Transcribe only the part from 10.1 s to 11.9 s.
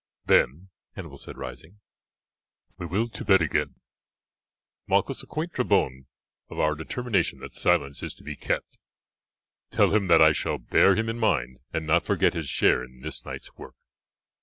I shall bear him in mind, and